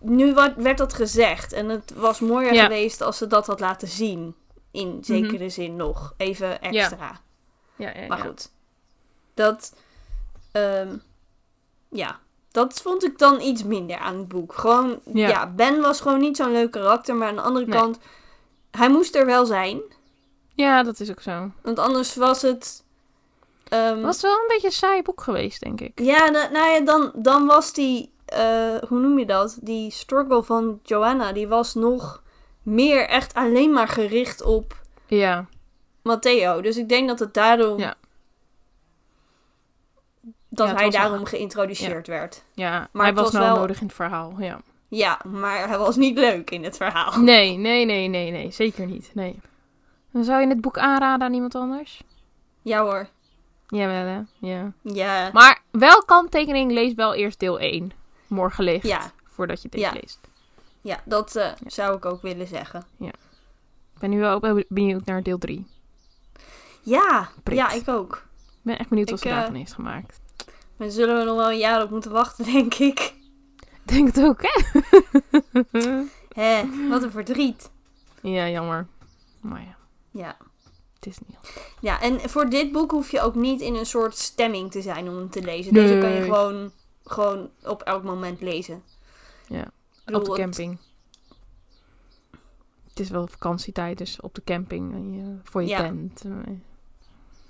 [0.00, 1.52] nu werd dat gezegd.
[1.52, 2.62] En het was mooier Ja.
[2.62, 4.34] geweest als ze dat had laten zien.
[4.70, 6.14] In zekere zin nog.
[6.16, 7.20] Even extra.
[7.76, 8.50] Ja, ja, Maar goed.
[9.34, 9.74] Dat...
[10.52, 10.96] ehm,
[11.90, 12.18] ja.
[12.50, 14.54] Dat vond ik dan iets minder aan het boek.
[14.54, 14.98] Gewoon...
[15.12, 15.28] Ja.
[15.28, 17.14] Ja, Ben was gewoon niet zo'n leuk karakter.
[17.14, 17.78] Maar aan de andere Nee.
[17.78, 17.98] kant...
[18.70, 19.80] Hij moest er wel zijn.
[20.54, 21.50] Ja, dat is ook zo.
[21.62, 22.84] Want anders was het...
[23.68, 26.00] Het was wel een beetje een saai boek geweest, denk ik.
[26.00, 28.12] Ja, na- nou ja, dan, dan was die...
[28.24, 29.58] eh, hoe noem je dat?
[29.60, 32.22] Die struggle van Joanna, die was nog
[32.62, 35.46] meer echt alleen maar gericht op Ja.
[36.02, 36.60] Matteo.
[36.60, 37.78] Dus ik denk dat het daarom...
[37.78, 37.94] Ja.
[40.48, 42.42] Dat Ja, hij wel- daarom geïntroduceerd werd.
[42.52, 44.60] Ja, Maar hij was nou wel- nodig in het verhaal, ja.
[44.88, 47.20] Ja, maar hij was niet leuk in het verhaal.
[47.20, 48.50] Nee, nee, nee, nee, nee.
[48.50, 49.40] Zeker niet, nee.
[50.12, 52.02] Dan zou je het boek aanraden aan iemand anders?
[52.62, 53.08] Ja hoor.
[53.68, 54.20] Jawel, hè?
[54.48, 54.72] Ja.
[54.82, 55.30] Ja.
[55.32, 57.92] Maar wel kanttekening, lees wel eerst deel 1.
[58.26, 58.86] Morgen licht.
[58.86, 59.10] Ja.
[59.24, 59.92] Voordat je dit Ja.
[59.92, 60.18] leest.
[60.80, 62.84] Ja, dat eh, zou ik ook willen zeggen.
[62.98, 65.66] Ik ben nu wel be- benieuwd naar deel 3.
[66.82, 68.14] Ja, ja, ik ook.
[68.50, 70.20] Ik ben echt benieuwd wat Ik, ze eh, daarvan heeft gemaakt.
[70.76, 73.14] Daar zullen we nog wel een jaar op moeten wachten, denk ik.
[73.88, 74.80] Denk het ook, hè?
[76.32, 77.70] Hé, wat een verdriet.
[78.22, 78.86] ja, jammer.
[79.40, 79.76] Maar ja,
[80.10, 80.36] Ja.
[80.94, 81.56] het is niet anders.
[81.80, 85.08] ja, en voor dit boek hoef je ook niet in een soort stemming te zijn
[85.08, 85.72] om hem te lezen.
[85.72, 86.70] Deze kan je gewoon,
[87.04, 88.82] gewoon op elk moment lezen.
[89.48, 89.64] Ja,
[90.04, 90.78] bedoel, op de camping.
[92.88, 95.78] Het is wel vakantietijd, dus op de camping en je, voor je Ja.
[95.78, 96.22] tent.
[96.24, 96.52] eh,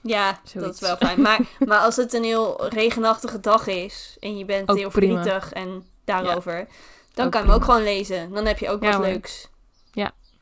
[0.01, 1.20] Ja, dat is wel fijn.
[1.22, 5.22] Maar, maar als het een heel regenachtige dag is en je bent Ook heel prima.
[5.22, 6.66] verdrietig en daarover,
[7.14, 8.30] dan Ook kan je hem ook gewoon lezen.
[8.32, 9.06] Dan heb je ook Ja, wat hoor.
[9.06, 9.48] leuks.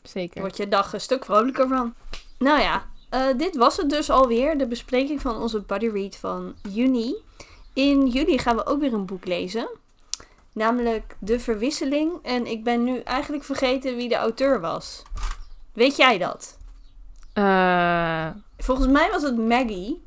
[0.02, 0.40] Zeker.
[0.40, 1.94] Wordt je dag een stuk vrolijker van.
[2.38, 4.58] Nou ja, eh, dit was het dus alweer.
[4.58, 7.14] De bespreking van onze buddy read van juni.
[7.72, 9.68] In juli gaan we ook weer een boek lezen.
[10.52, 12.12] Namelijk De Verwisseling.
[12.22, 15.02] En ik ben nu eigenlijk vergeten wie de auteur was.
[15.72, 16.56] Weet jij dat?
[17.32, 20.02] Eh, Volgens mij was het Maggie.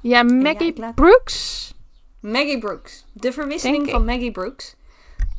[0.00, 1.72] ja, Maggie laat- Brooks.
[2.20, 3.04] Maggie Brooks.
[3.12, 4.74] De Verwisseling Denk van Maggie Brooks.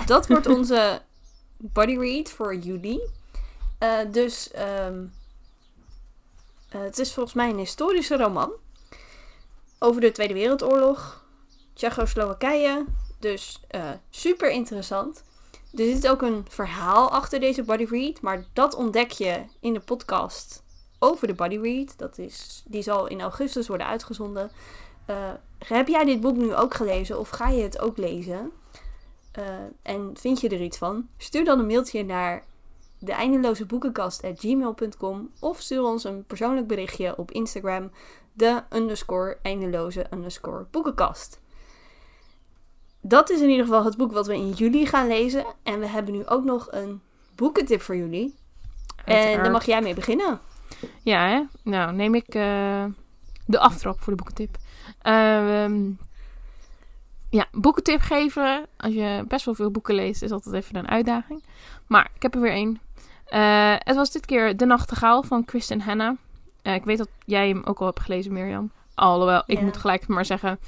[0.05, 1.01] Dat wordt onze
[1.57, 2.99] buddy read voor juli.
[3.77, 5.05] Eh, dus ehm,
[6.69, 8.51] eh, het is volgens mij een historische roman.
[9.79, 11.25] Over de Tweede Wereldoorlog.
[11.73, 12.85] Tsjechoslowakije.
[13.19, 15.23] Dus eh, super interessant.
[15.73, 18.21] Er zit ook een verhaal achter deze buddy read.
[18.21, 20.63] Maar dat ontdek je in de podcast
[20.99, 21.97] over de buddy read.
[21.97, 24.51] Dat is, die zal in augustus worden uitgezonden.
[25.57, 28.51] Heb jij dit boek nu ook gelezen of ga je het ook lezen?
[29.35, 29.43] Eh,
[29.81, 31.07] en vind je er iets van?
[31.17, 32.43] Stuur dan een mailtje naar
[32.99, 37.91] de eindeloze boekenkast.gmail.com of stuur ons een persoonlijk berichtje op Instagram
[38.33, 41.39] de underscore eindeloze underscore boekenkast.
[43.01, 45.45] Dat is in ieder geval het boek wat we in juli gaan lezen.
[45.63, 47.01] En we hebben nu ook nog een
[47.35, 48.35] boekentip voor jullie.
[49.05, 50.39] En daar mag jij mee beginnen.
[51.01, 51.43] Ja, hè?
[51.63, 52.85] Nou, neem ik eh,
[53.45, 54.57] de aftrap voor de boekentip.
[55.01, 55.91] Ehm,
[57.29, 58.65] ja, boekentip geven.
[58.77, 61.43] Als je best wel veel boeken leest, is altijd even een uitdaging.
[61.87, 62.79] Maar ik heb er weer één.
[63.25, 66.15] Eh, het was dit keer De Nachtegaal van Kristen Hanna.
[66.61, 68.71] Eh, ik weet dat jij hem ook al hebt gelezen, Mirjam.
[68.95, 69.63] Alhoewel, ik Ja.
[69.63, 70.59] moet gelijk maar zeggen...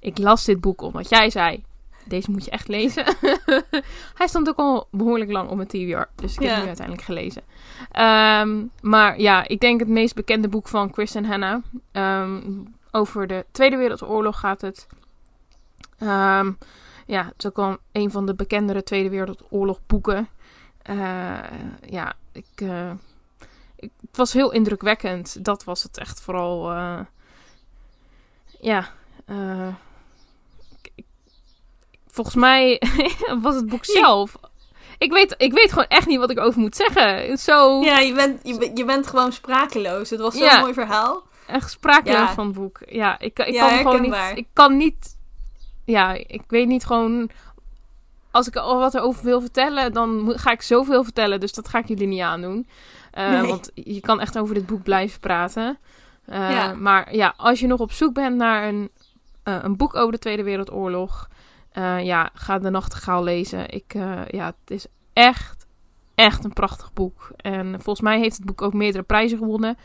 [0.00, 1.64] Ik las dit boek omdat jij zei...
[2.04, 3.04] Deze moet je echt lezen.
[4.18, 6.22] Hij stond ook al behoorlijk lang op mijn TBR.
[6.22, 6.56] Dus ik heb Ja.
[6.56, 7.42] hem uiteindelijk gelezen.
[7.90, 11.60] Ehm, maar ja, ik denk het meest bekende boek van Kristen Hanna.
[11.92, 12.40] Ehm,
[12.90, 14.86] over de Tweede Wereldoorlog gaat het.
[16.00, 16.52] Ehm,
[17.06, 20.28] ja, het is ook wel een van de bekendere Tweede Wereldoorlog boeken.
[20.82, 21.38] Eh,
[21.86, 22.90] ja, ik, eh,
[23.76, 25.44] ik, het was heel indrukwekkend.
[25.44, 26.70] Dat was het echt vooral.
[26.72, 27.00] eh,
[28.60, 28.88] ja,
[30.94, 31.04] ik-
[32.10, 32.82] volgens mij
[33.42, 34.34] was het boek zelf.
[34.98, 37.38] Ik weet, ik weet gewoon echt niet wat ik over moet zeggen.
[37.38, 40.10] Zo Ja, je bent, je, bent- je bent gewoon sprakeloos.
[40.10, 40.60] Het was zo'n Ja.
[40.60, 41.22] mooi verhaal.
[41.46, 42.34] echt sprakeloos Ja.
[42.34, 42.78] van het boek.
[42.86, 44.14] Ja, ik, ik kan gewoon niet.
[44.34, 45.18] Ik kan niet.
[45.90, 47.30] Ja, ik weet niet gewoon.
[48.30, 51.40] Als ik al wat erover wil vertellen, dan ga ik zoveel vertellen.
[51.40, 52.66] Dus dat ga ik jullie niet aandoen.
[53.14, 53.46] Nee.
[53.48, 55.78] Want je kan echt over dit boek blijven praten.
[56.24, 56.74] Eh, Ja.
[56.74, 58.90] Maar ja, als je nog op zoek bent naar een,
[59.42, 61.28] eh, een boek over de Tweede Wereldoorlog,
[62.02, 63.68] ja, ga De Nachtegaal lezen.
[63.70, 63.92] Ik,
[64.30, 65.66] ja, het is echt,
[66.14, 67.30] echt een prachtig boek.
[67.36, 69.76] En volgens mij heeft het boek ook meerdere prijzen gewonnen.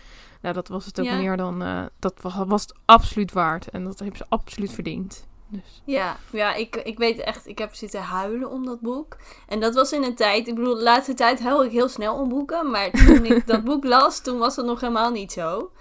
[0.42, 1.16] Nou, dat was het ook Ja.
[1.18, 1.64] meer dan.
[2.00, 3.70] dat wa- was het absoluut waard.
[3.70, 5.28] En dat hebben ze absoluut verdiend.
[5.48, 5.82] Dus.
[5.86, 9.18] Ja, ja ik, ik weet echt, ik heb zitten huilen om dat boek.
[9.48, 12.16] En dat was in een tijd, ik bedoel, de laatste tijd huil ik heel snel
[12.16, 12.72] om boeken.
[12.72, 15.72] Maar toen ik dat boek las, toen was dat nog helemaal niet zo.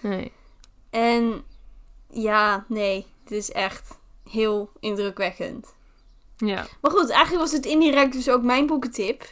[0.00, 0.32] Nee.
[0.90, 1.44] En
[2.10, 3.98] ja, nee, het is echt
[4.30, 5.74] heel indrukwekkend.
[6.36, 6.66] Ja.
[6.80, 9.24] Maar goed, eigenlijk was het indirect dus ook mijn boekentip.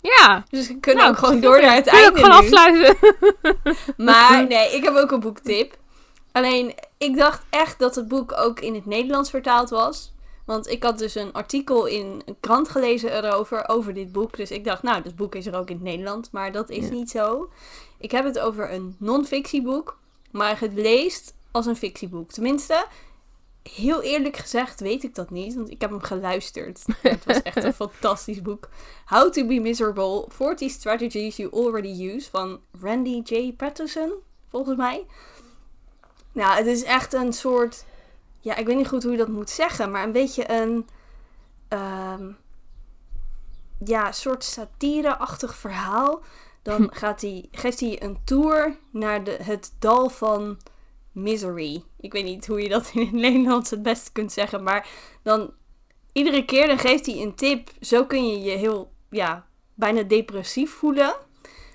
[0.00, 0.44] Ja.
[0.50, 2.86] Dus we kunnen Nou, ook gewoon door naar het Kun je ook einde gewoon nu.
[2.86, 2.96] afsluiten?
[4.06, 5.76] Maar nee, ik heb ook een boektip.
[6.32, 10.12] Alleen, ik dacht echt dat het boek ook in het Nederlands vertaald was.
[10.46, 14.36] Want ik had dus een artikel in een krant gelezen erover, over dit boek.
[14.36, 16.30] Dus ik dacht, nou, dat boek is er ook in het Nederlands.
[16.30, 16.90] Maar dat is Ja.
[16.92, 17.50] niet zo.
[17.98, 19.98] Ik heb het over een non-fictieboek,
[20.30, 22.30] maar het leest als een fictieboek.
[22.30, 22.86] Tenminste,
[23.62, 26.82] heel eerlijk gezegd weet ik dat niet, want ik heb hem geluisterd.
[27.02, 28.68] het was echt een fantastisch boek.
[29.06, 33.52] How to be miserable, 40 strategies you already use, van Randy J.
[33.56, 34.12] Patterson,
[34.48, 35.06] volgens mij.
[36.32, 37.84] Nou, het is echt een soort,
[38.40, 40.88] ja, ik weet niet goed hoe je dat moet zeggen, maar een beetje een,
[41.68, 42.30] ehm,
[43.84, 46.22] ja, soort satire-achtig verhaal.
[46.62, 50.58] Dan gaat hij, geeft hij een tour naar de, het dal van
[51.12, 51.84] misery.
[52.00, 54.88] Ik weet niet hoe je dat in het Nederlands het beste kunt zeggen, maar
[55.22, 55.52] dan
[56.12, 57.70] iedere keer dan geeft hij een tip.
[57.80, 61.14] Zo kun je je heel, ja, bijna depressief voelen.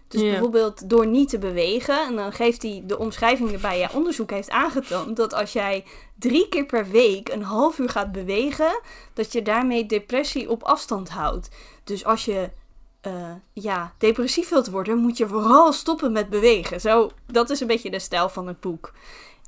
[0.08, 2.06] Dus bijvoorbeeld door niet te bewegen.
[2.06, 3.80] En dan geeft hij de omschrijving erbij.
[3.80, 8.12] Ja, onderzoek heeft aangetoond dat als jij drie keer per week een half uur gaat
[8.12, 8.80] bewegen,
[9.14, 11.50] dat je daarmee depressie op afstand houdt.
[11.84, 12.50] Dus als je
[13.02, 16.82] eh, ja, depressief wilt worden, moet je vooral stoppen met bewegen.
[16.82, 18.94] Zo, dat is een beetje de stijl van het boek.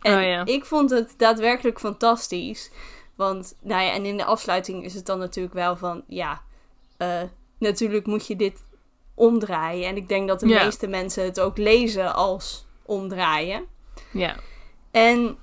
[0.02, 0.45] En Oh ja.
[0.45, 2.72] ik vond het daadwerkelijk fantastisch.
[3.15, 6.41] Want, nou ja, en in de afsluiting is het dan natuurlijk wel van, ja,
[6.98, 7.22] eh,
[7.58, 8.60] natuurlijk moet je dit
[9.19, 9.88] omdraaien.
[9.88, 10.63] En ik denk dat de Ja.
[10.63, 13.65] meeste mensen het ook lezen als omdraaien.
[14.12, 14.36] Ja.
[14.91, 15.38] En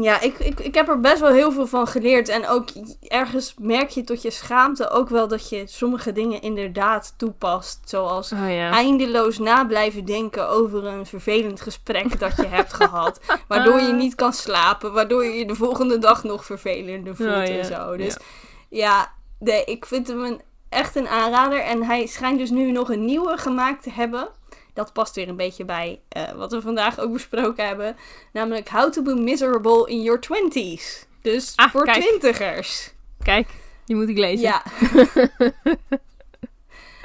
[0.00, 2.28] ja, ik, ik, ik heb er best wel heel veel van geleerd.
[2.28, 2.68] En ook
[3.00, 7.80] ergens merk je tot je schaamte ook wel dat je sommige dingen inderdaad toepast.
[7.84, 8.70] Zoals Oh ja.
[8.70, 13.20] eindeloos na blijven denken over een vervelend gesprek dat je hebt gehad.
[13.48, 17.46] Waardoor je niet kan slapen, waardoor je je de volgende dag nog vervelender voelt Oh,
[17.46, 17.58] ja.
[17.58, 17.96] en zo.
[17.96, 18.16] Dus
[18.68, 21.60] ja, nee, ik vind hem een, echt een aanrader.
[21.60, 24.28] En hij schijnt dus nu nog een nieuwe gemaakt te hebben.
[24.74, 27.96] Dat past weer een beetje bij eh, wat we vandaag ook besproken hebben.
[28.32, 31.06] Namelijk How to be miserable in your twenties.
[31.22, 32.02] Dus Ah, voor kijk.
[32.04, 32.92] twintigers.
[33.22, 33.48] Kijk,
[33.84, 34.40] die moet ik lezen.
[34.48, 34.62] Ja.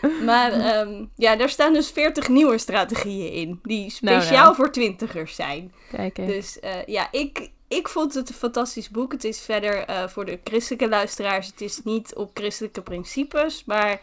[0.26, 3.60] maar ehm, ja, daar staan dus 40 nieuwe strategieën in.
[3.64, 4.56] Die Nou, speciaal nou.
[4.56, 5.74] voor twintigers zijn.
[5.92, 6.28] Kijk, kijk.
[6.28, 9.12] Dus eh, ja, ik, ik vond het een fantastisch boek.
[9.12, 11.48] Het is verder eh, voor de christelijke luisteraars.
[11.48, 13.64] Het is niet op christelijke principes.
[13.66, 14.02] Maar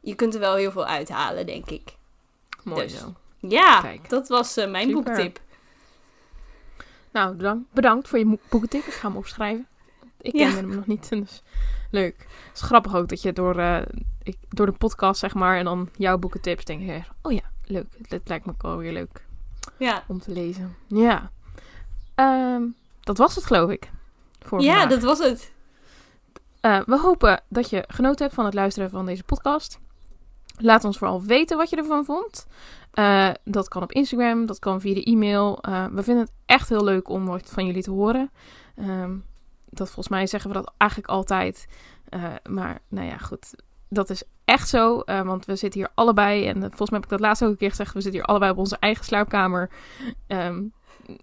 [0.00, 1.94] je kunt er wel heel veel uithalen, denk ik.
[2.64, 2.98] Mooi dus.
[2.98, 3.14] zo.
[3.38, 4.08] Ja, Kijk.
[4.08, 5.02] dat was eh, mijn Super.
[5.02, 5.40] boektip.
[7.12, 8.84] Nou, bedankt, bedankt voor je boekentip.
[8.86, 9.66] Ik ga hem opschrijven.
[10.20, 10.38] Ik Ja.
[10.46, 11.42] kende hem nog niet, dus
[11.90, 12.16] leuk.
[12.18, 13.82] Het is grappig ook dat je door, eh,
[14.22, 17.86] ik, door de podcast, zeg maar, en dan jouw boekentips denk je, oh ja, leuk.
[18.10, 19.24] Dat lijkt me ook wel weer leuk
[19.78, 20.76] Ja, om te lezen.
[20.86, 21.30] Ja.
[22.14, 22.62] Ehm,
[23.06, 23.90] dat was het, geloof ik.
[24.40, 24.90] Voor ja vandaag.
[24.90, 25.52] dat was het.
[26.60, 29.78] Eh, we hopen dat je genoten hebt van het luisteren van deze podcast.
[30.56, 32.46] Laat ons vooral weten wat je ervan vond.
[32.90, 35.58] Eh, dat kan op Instagram, dat kan via de e-mail.
[35.60, 38.30] Eh, we vinden het echt heel leuk om wat van jullie te horen.
[38.76, 39.16] Ehm,
[39.70, 41.66] dat volgens mij zeggen we dat eigenlijk altijd.
[42.48, 43.54] Maar nou ja, goed.
[43.88, 46.46] Dat is echt zo, want we zitten hier allebei.
[46.46, 47.92] En volgens mij heb ik dat laatst ook een keer gezegd.
[47.94, 49.70] We zitten hier allebei op onze eigen slaapkamer.
[50.26, 50.62] ehm,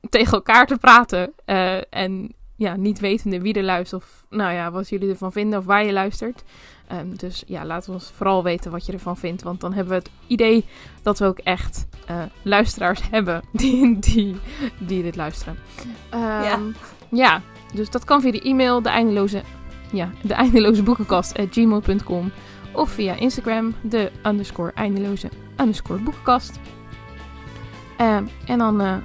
[0.10, 1.34] tegen elkaar te praten.
[1.46, 4.02] Eh, en ja, niet wetende wie er luistert.
[4.02, 6.43] Of nou ja, wat jullie ervan vinden of waar je luistert.
[6.88, 9.43] Ehm, dus ja, laat ons vooral weten wat je ervan vindt.
[9.43, 10.65] Want dan hebben we het idee
[11.02, 14.36] dat we ook echt eh, luisteraars hebben die, die,
[14.78, 15.58] die dit luisteren.
[16.10, 16.60] Ehm, Ja.
[17.10, 17.41] ja,
[17.74, 19.41] dus dat kan via de e-mail, de eindeloze,
[19.91, 22.32] ja, de eindeloze boekenkast at gmail.com.
[22.72, 26.60] Of via Instagram, de underscore eindeloze underscore boekenkast.
[27.98, 28.96] Ehm, en dan eh,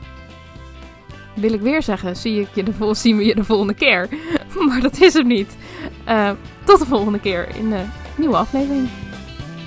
[1.41, 4.09] wil ik weer zeggen, zie ik je de vol zien we je de volgende keer.
[4.69, 5.57] maar dat is hem niet.
[6.05, 6.31] Eh,
[6.65, 7.85] tot de volgende keer in de
[8.17, 8.89] nieuwe aflevering.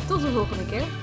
[0.07, 1.00] Tot de volgende keer.